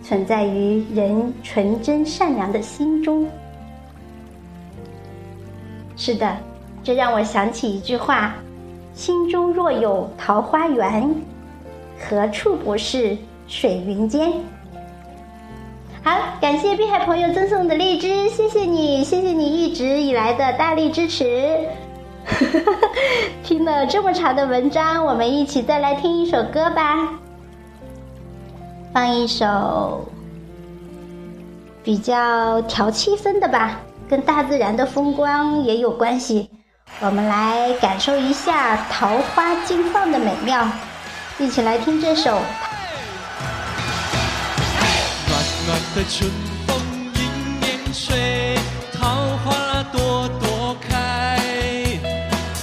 [0.02, 3.30] 存在于人纯真善良的心中。
[5.96, 6.36] 是的，
[6.84, 8.34] 这让我想起一句话：
[8.96, 11.08] 心中若有桃花源，
[12.00, 13.16] 何处不是
[13.48, 14.34] 水云间？
[16.06, 21.58] 好，感谢碧海朋友赠送的荔枝，谢谢你，谢谢你一直以来的大力支持。
[23.42, 27.08] 听了这么长的文章，我们一起再来听一首歌吧，
[28.94, 30.06] 放一首
[31.86, 33.80] 比较调气氛的吧，
[34.10, 36.50] 跟大自然的风光也有关系。
[37.00, 40.68] 我们来感受一下桃花金放的美妙，
[41.40, 42.40] 一起来听这首。
[45.66, 46.30] 暖的春
[46.68, 46.78] 风
[47.16, 48.58] 迎面吹，
[48.92, 51.40] 桃花朵朵开，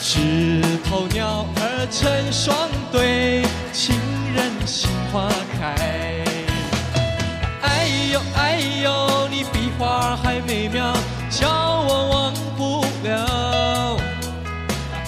[0.02, 3.42] 枝头鸟儿成双对，
[3.72, 3.96] 情
[4.34, 5.74] 人心花开。
[7.62, 10.92] 哎呦哎呦，你比花还美妙，
[11.30, 13.96] 叫我忘不了。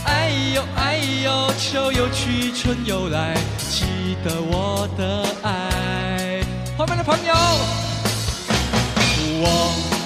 [0.07, 6.41] 哎呦哎呦，秋又去春又来，记得我的爱。
[6.79, 7.82] 后面的朋友。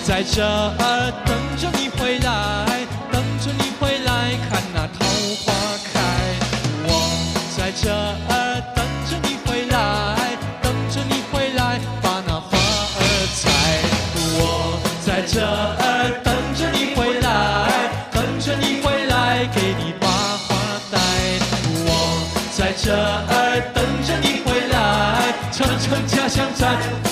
[0.07, 5.05] 在这儿等着你回来，等着你回来看那桃
[5.45, 5.53] 花
[5.93, 5.99] 开。
[6.87, 6.89] 我
[7.57, 13.03] 在这儿等着你回来，等着你回来把那花儿
[13.35, 13.51] 采。
[14.39, 17.27] 我在这儿等着你回来，
[18.13, 20.55] 等着你回来给你把花
[20.89, 21.01] 戴。
[21.85, 22.23] 我
[22.57, 27.06] 在这儿等着你回来，唱唱家乡菜。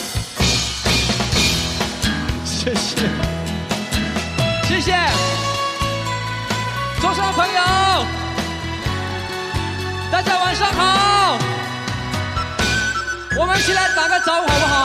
[13.65, 14.77] 起来打个招呼好不好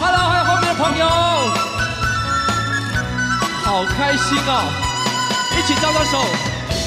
[0.00, 1.06] ？Hello，还有后面的朋友，
[3.62, 4.66] 好开心哦，
[5.56, 6.18] 一起招招手，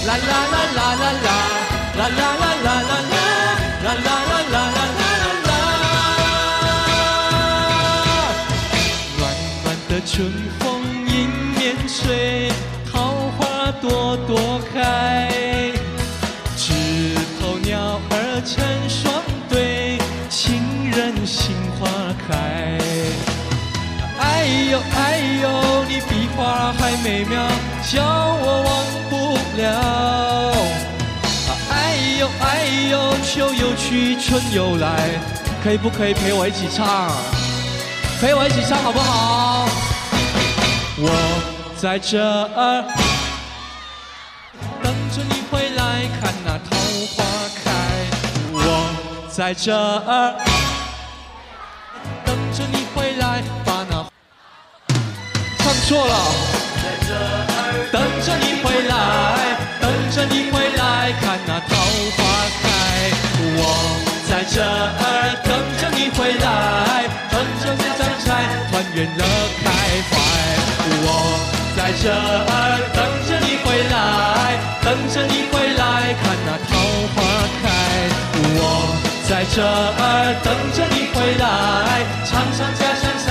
[0.05, 0.19] 啦啦
[0.51, 1.31] 啦啦啦啦，
[1.95, 3.15] 啦啦啦啦啦啦，
[3.85, 4.83] 啦啦啦啦啦。
[10.05, 12.51] 春风迎面吹，
[12.91, 15.31] 桃花朵朵开，
[16.57, 16.73] 枝
[17.39, 18.61] 头鸟儿成
[25.43, 27.41] 有，你比花还美妙，
[27.91, 28.71] 叫我忘
[29.09, 29.13] 不
[29.57, 29.61] 了。
[31.69, 31.73] 哎
[32.19, 35.19] 呦哎呦，秋又去春又来，
[35.61, 37.11] 可以不可以陪我一起唱？
[38.21, 39.67] 陪我一起唱好不好？
[40.95, 41.09] 我
[41.75, 42.85] 在这儿
[44.81, 46.69] 等着你回来看那桃
[47.17, 47.25] 花
[47.61, 47.65] 开。
[48.53, 48.57] 我
[49.29, 50.35] 在这儿
[55.85, 56.15] 错了。
[56.81, 58.93] 在这儿等着你回来，
[59.81, 61.71] 等着你回来看那桃
[62.15, 62.19] 花
[62.61, 62.65] 开。
[63.55, 63.59] 我
[64.29, 66.47] 在这儿等着你回来，
[67.29, 68.27] 等着你站在
[68.71, 69.21] 团圆乐
[69.63, 69.65] 开
[70.09, 70.11] 怀。
[71.05, 71.07] 我
[71.75, 73.95] 在这儿等着你回来，
[74.81, 75.81] 等着你回来
[76.23, 76.71] 看那桃
[77.13, 77.15] 花
[77.61, 77.63] 开。
[78.55, 78.59] 我
[79.27, 81.43] 在这儿等着你回来，
[82.25, 83.27] 尝尝家乡菜，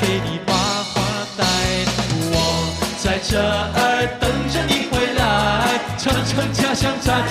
[0.00, 1.02] 给你把花
[1.36, 1.44] 戴。
[2.32, 2.34] 我
[2.98, 7.24] 在这儿等着你回来，唱唱家乡站。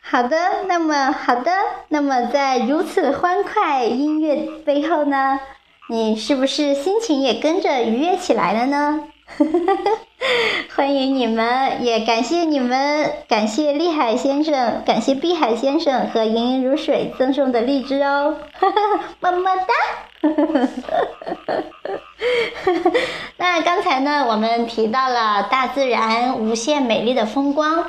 [0.00, 1.50] 好的，那么好的，
[1.88, 5.38] 那么在如此欢快音乐背后呢，
[5.90, 9.08] 你是不是心情也跟着愉悦起来了呢？
[10.74, 18.36] 欢迎你们，也感谢你们，感谢厉海先生，感谢碧海先生和盈盈如水赠送的荔枝哦，
[19.20, 19.66] 么么哒。
[23.36, 27.84] 那刚才呢，我们提到了大自然无限美丽的风光。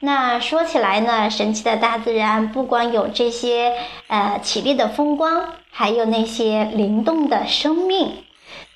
[0.00, 3.74] 那说起来呢，神奇的大自然不光有这些
[4.08, 8.24] 呃绮丽的风光，还有那些灵动的生命。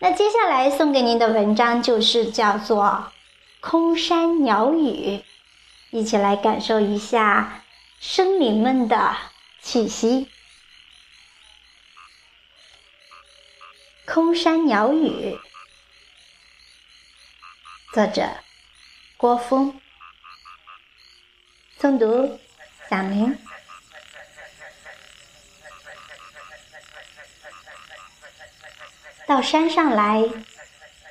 [0.05, 2.85] 那接下来送给您的文章就是叫做
[3.61, 5.17] 《空山鸟语》，
[5.91, 7.65] 一起来感受一下
[8.01, 9.17] 生灵们的
[9.63, 10.27] 气息。
[14.05, 15.09] 《空山鸟语》，
[17.95, 18.29] 作者
[19.17, 19.81] 郭峰。
[21.81, 22.39] 诵读：
[22.91, 23.39] 小明。
[29.27, 30.25] 到山上来，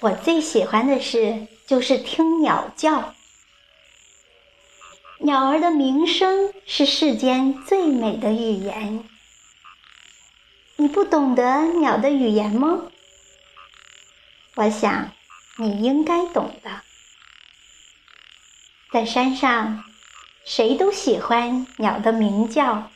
[0.01, 3.13] 我最喜欢的事就是听鸟叫。
[5.19, 9.03] 鸟儿的鸣声是世间最美的语言。
[10.75, 12.83] 你不懂得鸟的语言吗？
[14.55, 15.11] 我想
[15.57, 16.81] 你应该懂的。
[18.91, 19.83] 在山上。
[20.45, 22.91] 谁都喜欢鸟的鸣叫，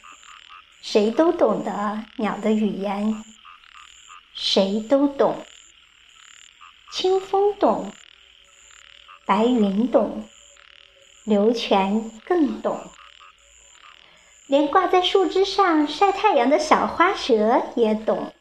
[0.81, 3.23] 谁都懂得鸟的语言，
[4.37, 5.43] 谁都懂。
[6.91, 7.91] 清风懂，
[9.25, 10.29] 白云懂，
[11.25, 12.79] 流泉更懂，
[14.47, 18.31] 连挂在树枝上晒太阳的小花蛇也懂。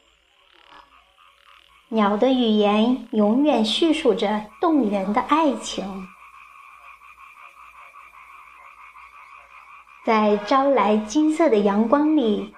[1.89, 6.07] 鸟的语言永远叙述着动人的爱情。
[10.05, 12.55] 在招来金色的阳光里，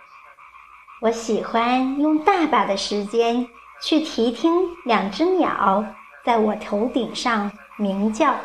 [1.02, 3.47] 我喜欢用大把的时间
[3.82, 5.86] 去提听两只鸟
[6.26, 8.36] 在我头顶上鸣叫。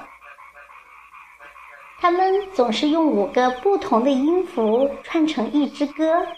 [1.99, 6.29] 它们总是用五个不同的音符串成一支歌，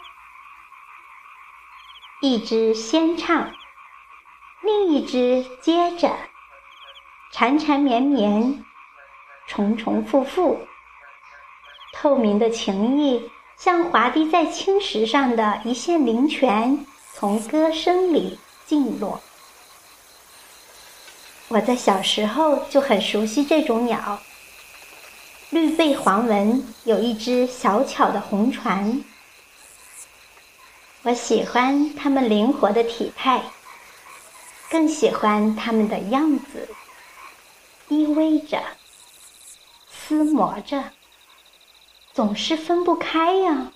[2.22, 3.50] 一只先唱，
[4.62, 6.16] 另一只接着，
[7.30, 8.64] 缠缠绵绵，
[9.46, 10.66] 重重复复。
[11.92, 16.84] 透明的情意，像滑滴在青石上的一线灵泉，
[17.14, 19.20] 从歌声里静落。
[21.48, 24.20] 我在小时候就很熟悉这种鸟。
[25.50, 29.02] 绿背黄纹，有一只小巧的红船。
[31.02, 33.42] 我喜欢它们灵活的体态，
[34.68, 36.68] 更喜欢它们的样子，
[37.88, 38.60] 依偎着，
[40.08, 40.82] 厮磨着。
[42.16, 43.74] 总是分不开呀。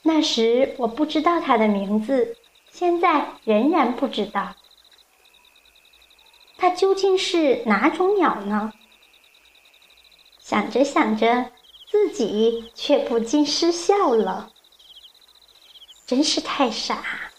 [0.00, 2.38] 那时我不知道它的名字，
[2.70, 4.56] 现在仍然不知道。
[6.56, 8.72] 它究竟是哪种鸟呢？
[10.38, 11.52] 想着想着，
[11.90, 14.50] 自己却不禁失笑了。
[16.06, 17.30] 真是太傻。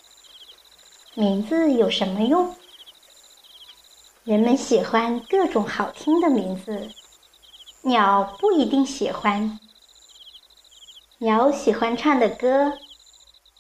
[1.16, 2.56] 名字有什么用？
[4.24, 6.92] 人们喜欢各种好听的名字。
[7.84, 9.60] 鸟不一定喜欢，
[11.18, 12.74] 鸟喜欢唱的歌，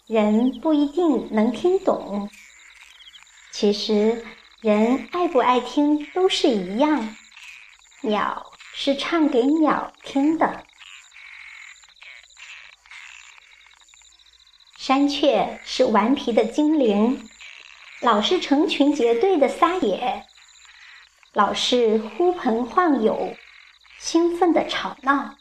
[0.06, 2.30] 人不一定能听懂。
[3.52, 4.24] 其实，
[4.62, 7.16] 人爱不爱听都是一样，
[8.02, 10.66] 鸟是唱给鸟听的。
[14.78, 17.28] 山雀是顽皮的精灵，
[18.02, 20.28] 老是成群结队的撒野，
[21.34, 23.36] 老是呼朋唤友。
[24.02, 25.36] 兴奋的吵闹，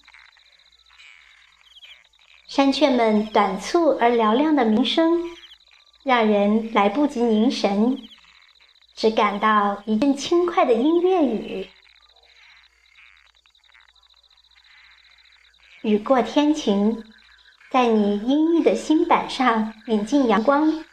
[2.47, 5.25] 山雀们短促而嘹亮的鸣声，
[6.05, 7.99] 让人来不及凝神，
[8.95, 11.71] 只感到一阵轻快的音乐雨。
[15.81, 17.03] 雨过天晴，
[17.71, 20.85] 在你阴郁的心板上引进阳光，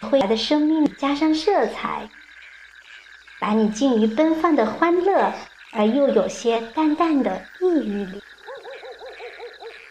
[0.00, 2.08] 灰白的生命加上色彩，
[3.38, 5.34] 把你浸于奔放的欢乐
[5.72, 8.06] 而又有些淡淡的抑郁，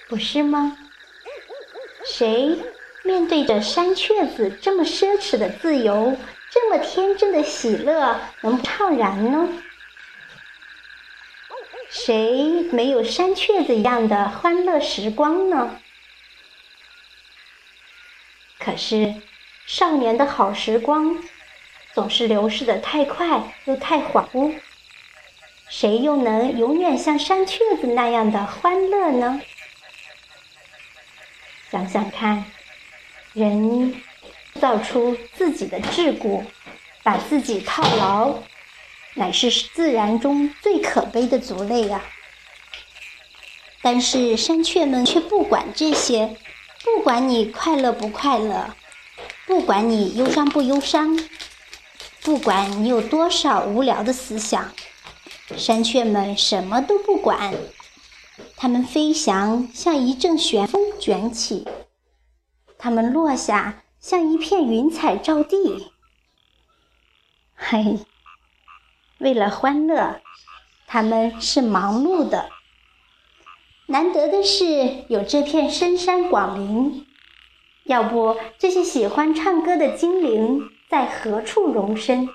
[0.07, 0.77] 不是吗？
[2.05, 2.57] 谁
[3.03, 6.15] 面对着山雀子这么奢侈的自由，
[6.51, 9.49] 这么天真的喜乐，能怅然呢？
[11.89, 15.79] 谁没有山雀子一样的欢乐时光呢？
[18.59, 19.15] 可是，
[19.65, 21.17] 少年的好时光
[21.93, 24.53] 总是流逝的太快又太恍惚。
[25.71, 29.41] 谁又能永远像山雀子那样的欢乐呢？
[31.71, 32.43] 想想看，
[33.31, 33.95] 人
[34.59, 36.43] 造出自己的桎梏，
[37.03, 38.43] 把自己套牢。
[39.13, 42.03] 乃是自然中最可悲的族类呀！
[43.81, 46.35] 但是山雀们却不管这些，
[46.83, 48.75] 不管你快乐不快乐，
[49.47, 51.17] 不管你忧伤不忧伤，
[52.21, 54.73] 不管你有多少无聊的思想，
[55.57, 57.53] 山雀们什么都不管。
[58.55, 61.65] 它们飞翔，像一阵旋风卷起；
[62.77, 65.91] 它们落下，像一片云彩照地。
[67.55, 67.99] 嘿。
[69.19, 70.19] 为了欢乐，
[70.87, 72.49] 他们是忙碌的。
[73.85, 77.05] 难得的是有这片深山广林，
[77.83, 82.29] 要不这些喜欢唱歌的精灵在何处容身？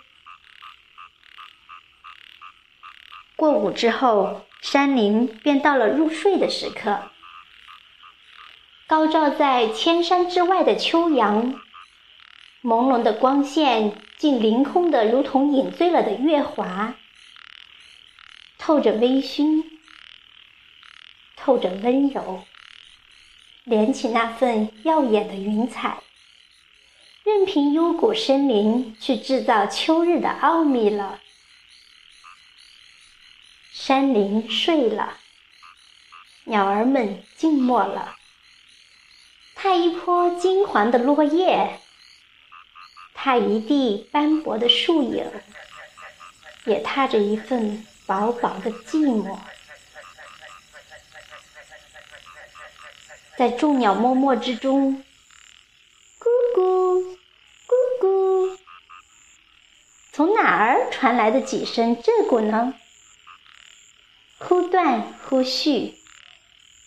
[3.36, 7.10] 过午之后，山林便到了入睡的时刻。
[8.86, 11.54] 高照在千山之外的秋阳，
[12.62, 14.02] 朦胧的光线。
[14.16, 16.94] 竟凌空的，如同饮醉了的月华，
[18.56, 19.62] 透着微醺，
[21.36, 22.42] 透着温柔，
[23.64, 25.98] 连起那份耀眼的云彩，
[27.24, 31.20] 任凭幽谷森林去制造秋日的奥秘了。
[33.86, 35.16] 山林睡了，
[36.42, 38.16] 鸟儿们静默了，
[39.54, 41.78] 踏一坡金黄的落叶。
[43.14, 45.30] 踏一地斑驳的树影，
[46.64, 49.38] 也踏着一份薄薄的寂寞。
[53.38, 55.04] 在众鸟默默之中，
[56.18, 56.26] 咕
[56.56, 57.16] 咕
[57.68, 58.58] 咕咕，
[60.12, 62.74] 从哪儿传来的几声鹧鸪呢？
[64.38, 65.94] 忽断忽续，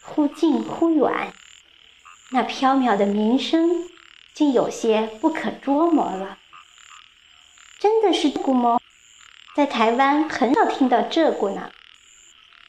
[0.03, 1.33] 忽近忽远，
[2.31, 3.89] 那飘渺的鸣声。
[4.35, 6.37] 竟有些不可捉摸了。
[7.77, 8.79] 真的是鹧鸪吗？
[9.53, 11.71] 在台湾很少听到鹧鸪呢。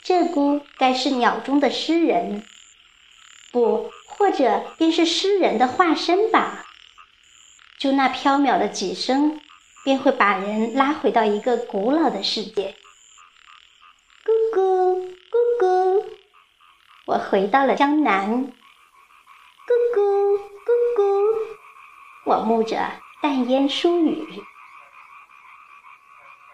[0.04, 2.42] 鹧鸪该是鸟中的诗人，
[3.52, 6.64] 不，或者便是诗人的化身吧。
[7.78, 9.40] 就那缥缈的几声，
[9.84, 12.74] 便会把人拉回到一个古老的世界。
[14.30, 14.96] 咕咕
[15.32, 16.04] 咕咕，
[17.06, 18.30] 我回到了江南。
[18.30, 21.56] 咕咕咕咕。
[22.26, 22.78] 我沐着
[23.20, 24.44] 淡烟疏雨，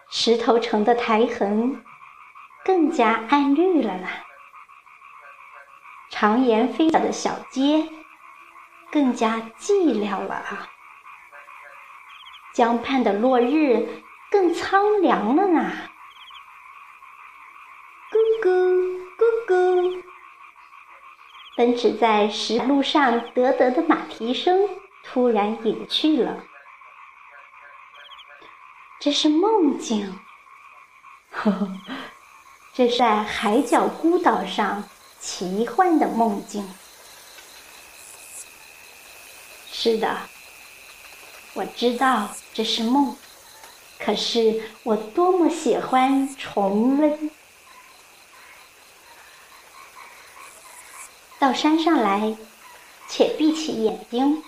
[0.09, 1.83] 石头城的苔痕
[2.65, 4.23] 更加暗绿了啦。
[6.09, 7.87] 长檐飞鸟的小街
[8.91, 10.67] 更加寂寥了啊。
[12.55, 14.01] 江畔的落日
[14.31, 15.71] 更苍凉了呢。
[21.57, 24.69] 奔驰在石路上得得的马蹄声。
[25.03, 26.43] 突然隐去了，
[28.99, 30.19] 这是梦境。
[31.31, 31.71] 呵呵，
[32.73, 34.83] 这是在海角孤岛上
[35.17, 36.69] 奇幻的梦境。
[39.71, 40.17] 是的，
[41.53, 43.15] 我知道这是梦，
[43.97, 47.31] 可是我多么喜欢重温。
[51.39, 52.35] 到山上来，
[53.07, 54.43] 且闭起眼睛。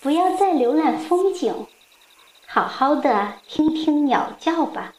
[0.00, 1.66] 不要再浏览风景，
[2.46, 4.94] 好好的听听鸟叫吧。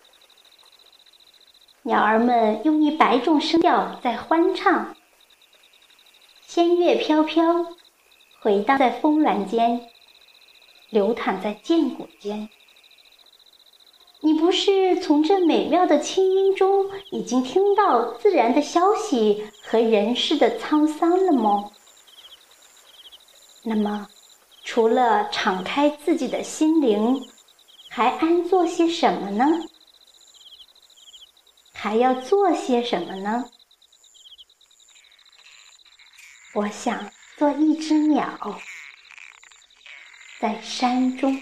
[1.83, 4.95] 鸟儿们用一百种声调在欢唱，
[6.41, 7.43] 仙乐飘飘，
[8.41, 9.87] 回荡在峰峦间，
[10.89, 12.49] 流淌在涧谷间。
[14.21, 21.71] 你不是从这美妙的清音中已经听到自然的消息和人世的沧桑了吗？
[23.63, 24.07] 那么。
[24.69, 27.25] 除了敞开自己的心灵，
[27.89, 29.45] 还安做些什么呢？
[31.73, 33.45] 还要做些什么呢？
[36.53, 38.59] 我想做一只鸟，
[40.41, 41.41] 在山中。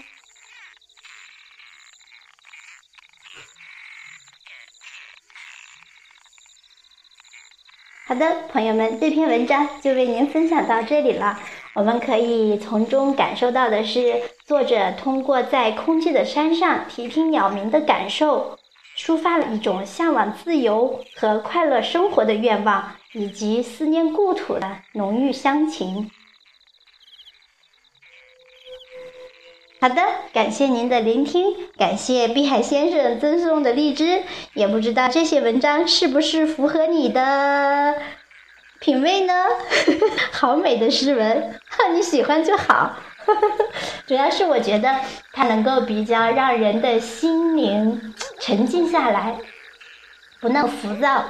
[8.08, 11.36] 好的，朋友们，这篇文章就为您分享到这里了。
[11.74, 18.56] 我们可以从中感受到的是，作者通过在空寂的山上听听鸟鸣的感受，
[18.96, 26.08] 抒发了一种向往自由和快乐生活的愿望，以及思念故土的浓郁乡情。
[29.86, 34.24] 好的，感谢您的聆听，感谢碧海先生赠送的荔枝。
[34.52, 37.94] 也不知道这些文章是不是符合你的
[38.80, 39.32] 品味呢？
[40.32, 41.54] 好美的诗文，
[41.94, 42.96] 你喜欢就好。
[44.08, 44.92] 主要是我觉得
[45.32, 49.38] 它能够比较让人的心灵沉静下来，
[50.40, 51.24] 不那么浮躁，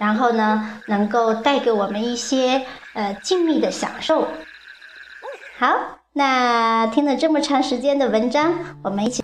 [0.00, 4.28] 然后呢，能够带给我们一些呃静谧的享受。
[5.58, 5.97] 好。
[6.18, 8.52] 那听了这么长时间的文章，
[8.82, 9.22] 我们一起。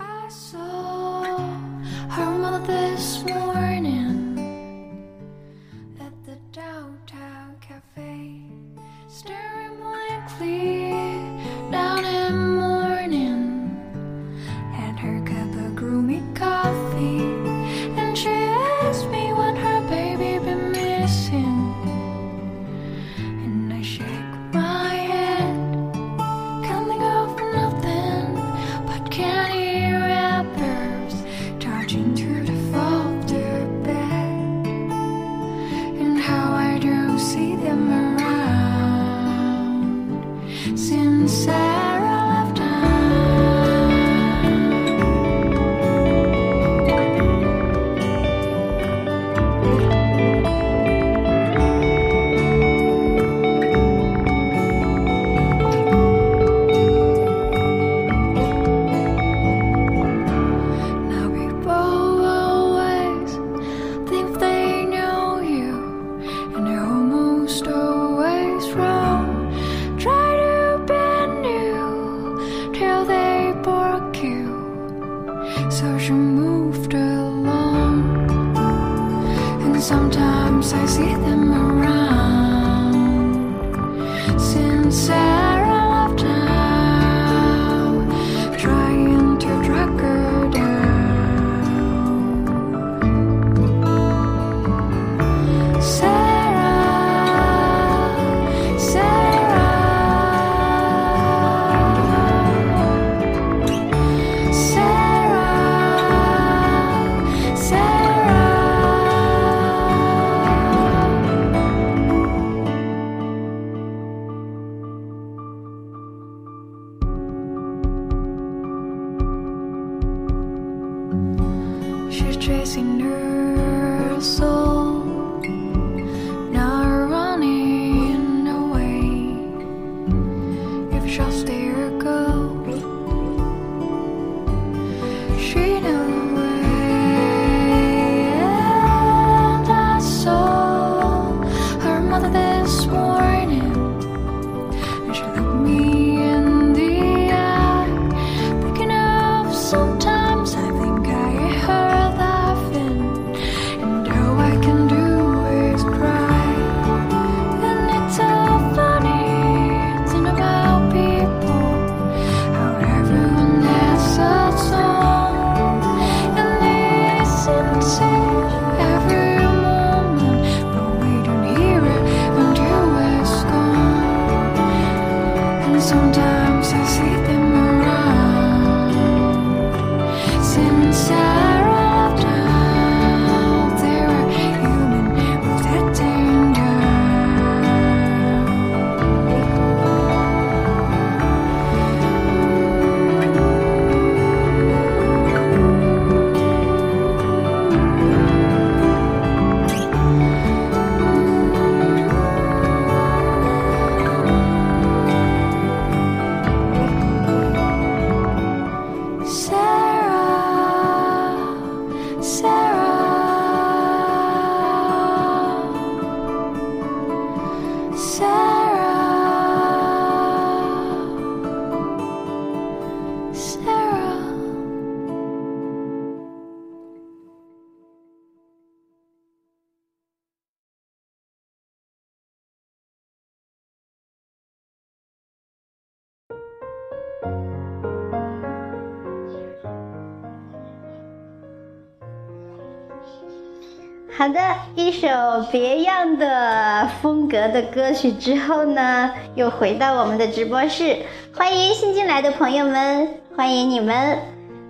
[244.17, 244.39] 好的，
[244.75, 245.09] 一首
[245.51, 250.99] 别样的风格的歌曲之后呢，又回到我们的直播室，
[251.35, 254.17] 欢迎新进来的朋友们，欢迎你们。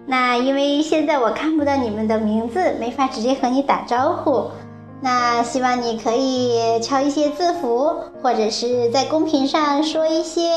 [0.07, 4.49] 那因为现在我看不到你们的名字，没法直接和你打招呼。
[4.99, 10.49] 那希望你可以敲一些字符，或者是在公屏上说一些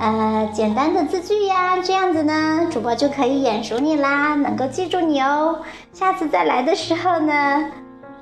[0.00, 5.60] 呃简单的字句呀，这样子呢，主播就可以眼熟你啦，能够记住你哦。
[5.92, 7.70] 下次再来的时候呢。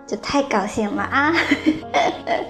[0.07, 1.33] 就太高兴了啊！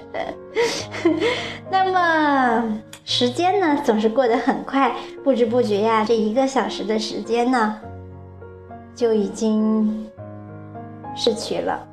[1.71, 7.79] 那么时间呢，总是过得很快，不知不觉呀，这一个小时的时间呢，
[8.93, 10.07] 就已经
[11.15, 11.85] 逝去了。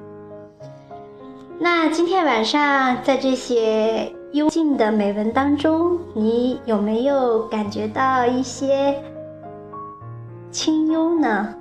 [1.59, 9.01] 那今天晚上在这些幽静的美文当中，你有没有感觉到一些
[10.51, 11.55] 清幽呢？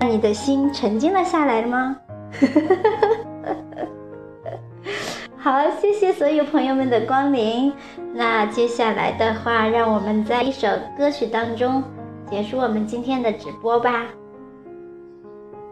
[0.00, 1.96] 让你的心沉静了下来吗？
[5.38, 7.72] 好，谢谢所有朋友们的光临。
[8.12, 10.68] 那接下来的话，让我们在一首
[10.98, 11.82] 歌曲当中
[12.28, 14.06] 结束我们今天的直播吧。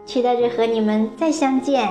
[0.05, 1.89] 期待着和你们再相见。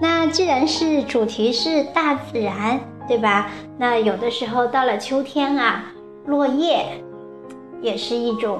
[0.00, 3.50] 那既然是主题是大自然，对吧？
[3.78, 5.84] 那有的时候到了秋天啊，
[6.26, 6.86] 落叶
[7.80, 8.58] 也是一种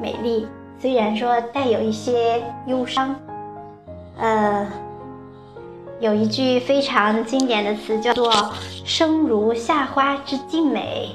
[0.00, 0.46] 美丽。
[0.82, 3.14] 虽然说带有一些忧伤，
[4.18, 4.66] 呃，
[6.00, 8.32] 有一句非常经典的词叫做
[8.84, 11.14] “生如夏花之静美，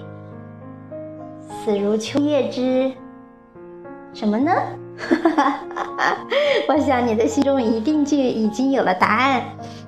[1.50, 2.90] 死如秋叶之
[4.14, 4.54] 什么呢？”
[6.70, 9.44] 我想你的心中一定就已经有了答案。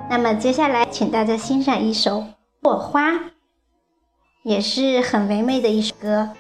[0.10, 2.18] 那么接下来，请大家欣赏一首
[2.60, 3.12] 《落花》，
[4.44, 6.32] 也是很唯美的一首歌。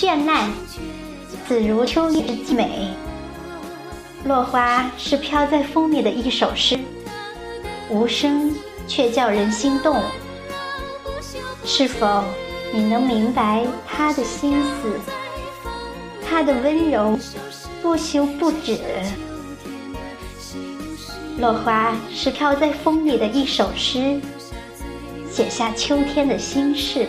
[0.00, 0.48] 绚烂，
[1.48, 2.86] 自如秋叶之美。
[4.26, 6.78] 落花是飘在风里的一首诗，
[7.90, 8.54] 无声
[8.86, 10.00] 却叫人心动。
[11.64, 12.22] 是否
[12.72, 15.00] 你能明白他的心思？
[16.24, 17.18] 他的温柔
[17.82, 18.78] 不休不止。
[21.38, 24.20] 落花是飘在风里的一首诗，
[25.28, 27.08] 写下秋天的心事。